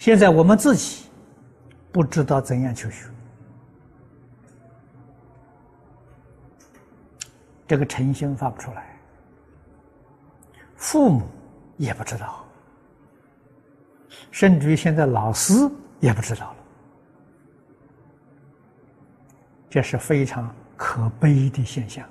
[0.00, 1.10] 现在我们自己
[1.92, 3.06] 不知道怎样求学，
[7.68, 8.98] 这个诚心发不出来，
[10.74, 11.28] 父母
[11.76, 12.42] 也不知道，
[14.30, 15.52] 甚至于现在老师
[16.00, 16.56] 也不知道了，
[19.68, 22.08] 这是非常可悲的现象。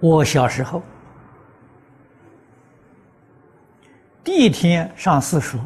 [0.00, 0.82] 我小时候
[4.22, 5.58] 第一天上私塾，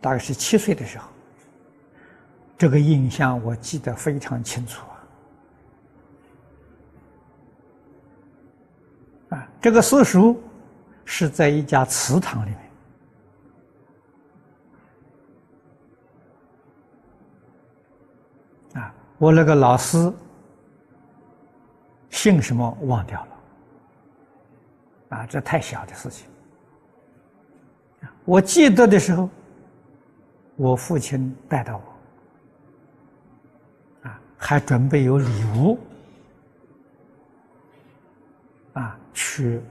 [0.00, 1.08] 大概是七岁的时候，
[2.58, 4.86] 这个印象我记得非常清楚
[9.30, 9.36] 啊！
[9.38, 10.38] 啊，这个私塾
[11.04, 12.60] 是在一家祠堂里面
[18.82, 18.94] 啊。
[19.18, 20.12] 我那个老师
[22.10, 26.28] 姓什么忘掉了，啊，这太小的事情。
[28.24, 29.28] 我记得的时候，
[30.56, 31.76] 我父亲带到
[34.02, 35.78] 我，啊，还准备有礼物，
[38.74, 39.62] 啊，去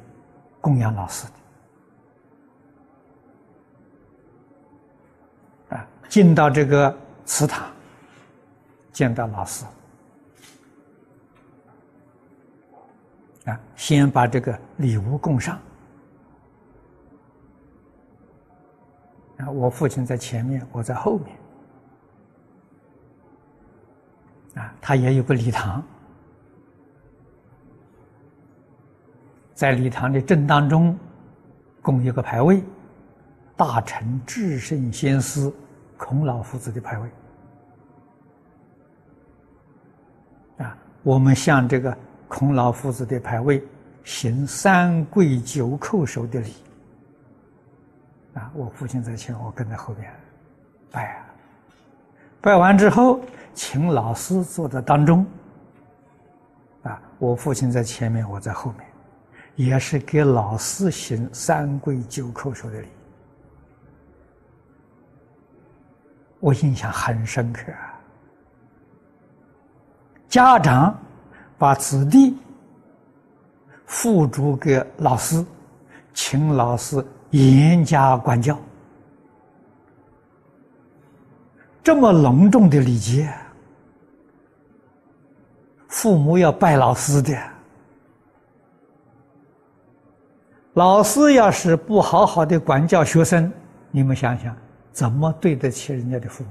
[0.61, 1.27] 供养老师
[5.69, 7.74] 的，啊，进到这个祠堂。
[8.95, 9.65] 见到老师，
[13.43, 15.59] 啊，先把这个礼物供上，
[19.39, 21.37] 啊，我父亲在前面，我在后面，
[24.63, 25.83] 啊，他也有个礼堂，
[29.53, 30.97] 在礼堂的正当中
[31.81, 32.63] 供一个牌位，
[33.57, 35.51] 大成至圣先师
[35.97, 37.09] 孔老夫子的牌位。
[41.05, 41.95] 我们向这个
[42.27, 43.63] 孔老夫子的牌位
[44.03, 46.51] 行三跪九叩首的礼，
[48.33, 50.11] 啊，我父亲在前，我跟在后边
[50.89, 51.25] 拜啊，
[52.41, 53.21] 拜完之后，
[53.53, 55.23] 请老师坐在当中，
[56.81, 58.87] 啊，我父亲在前面，我在后面，
[59.53, 62.87] 也是给老师行三跪九叩首的礼，
[66.39, 67.84] 我印象很深刻啊。
[70.27, 70.97] 家长
[71.57, 72.37] 把子弟
[73.85, 75.45] 付诸给老师，
[76.13, 78.59] 请老师严加管教。
[81.83, 83.31] 这么隆重的礼节，
[85.87, 87.37] 父母要拜老师的。
[90.73, 93.49] 老师要是不好好的管教学生，
[93.91, 94.53] 你们想想，
[94.91, 96.49] 怎么对得起人家的父母？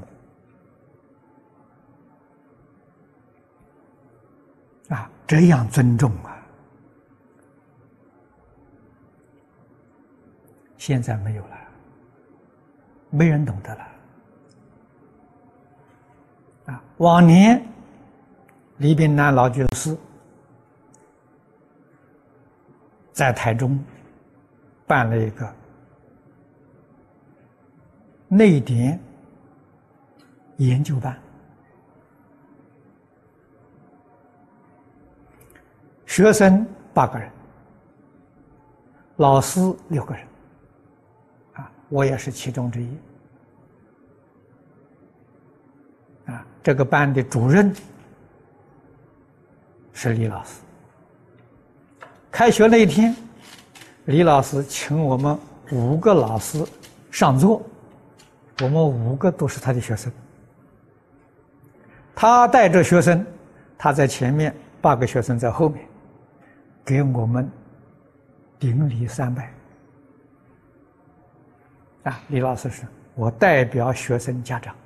[4.95, 6.37] 啊，这样尊重啊！
[10.77, 11.57] 现在没有了，
[13.11, 13.89] 没人懂得了。
[16.67, 17.67] 啊，往年
[18.77, 19.97] 李炳南老居士
[23.13, 23.83] 在台中
[24.87, 25.51] 办了一个
[28.29, 29.01] 内典
[30.59, 31.19] 研究班。
[36.15, 37.29] 学生八个人，
[39.17, 40.25] 老师六个人，
[41.55, 42.89] 啊，我也是其中之一。
[46.27, 47.75] 啊，这个班的主任
[49.93, 50.61] 是李老师。
[52.31, 53.13] 开学那一天，
[54.05, 55.37] 李老师请我们
[55.73, 56.65] 五个老师
[57.11, 57.61] 上座，
[58.63, 60.13] 我们五个都是他的学生。
[62.15, 63.27] 他带着学生，
[63.77, 65.85] 他在前面，八个学生在后面。
[66.85, 67.51] 给我们
[68.59, 69.51] 顶礼三拜
[72.05, 72.21] 啊！
[72.29, 72.87] 李老师说
[73.17, 74.77] ：“我代表学生家长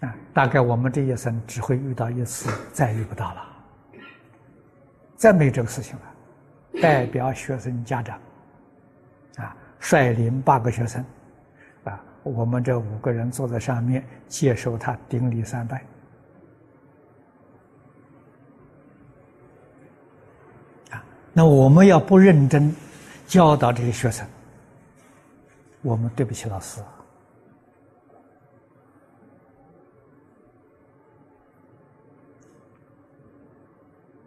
[0.00, 3.46] 啊，大概我们这一生只会遇到一次，再遇不到了，
[5.16, 6.02] 再没这个事情了。
[6.80, 8.18] 代表学生家长
[9.36, 11.04] 啊，率领八个学生。”
[12.22, 15.84] 我们这五个人坐在上面，接受他顶礼三拜。
[20.90, 22.74] 啊，那我们要不认真
[23.26, 24.26] 教导这些学生，
[25.82, 26.80] 我们对不起老师。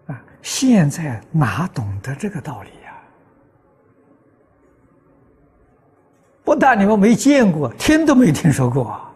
[0.07, 3.01] 啊，现在哪懂得这个道理呀？
[6.43, 9.13] 不不但你们没见过，听都没听说过啊！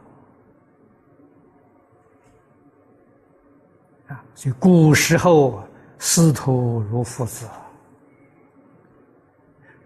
[4.36, 5.64] 所以古时候
[5.98, 7.48] 师徒如父子，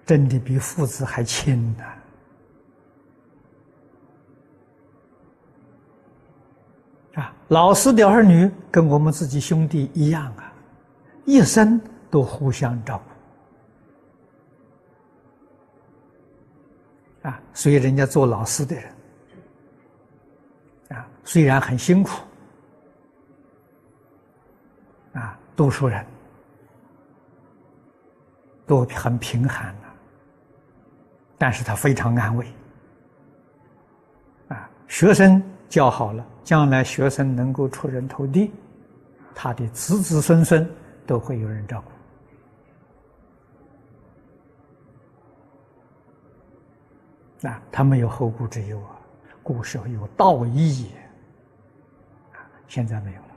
[0.05, 1.83] 真的比父子还亲呢。
[7.13, 10.51] 啊，老师的儿女跟我们自己兄弟一样啊，
[11.23, 11.79] 一生
[12.11, 13.12] 都互相照顾
[17.23, 17.41] 啊。
[17.53, 18.85] 所以人家做老师的人
[20.89, 22.11] 啊，虽然很辛苦
[25.13, 26.05] 啊，读书人
[28.67, 29.87] 都很贫寒的，
[31.37, 32.45] 但是他非常安慰
[34.49, 36.25] 啊，学生教好了。
[36.43, 38.51] 将来学生能够出人头地，
[39.33, 40.69] 他的子子孙孙
[41.07, 41.92] 都会有人照顾。
[47.47, 48.95] 啊，他没有后顾之忧啊，
[49.41, 50.91] 古时候有道义，
[52.67, 53.32] 现在没有了。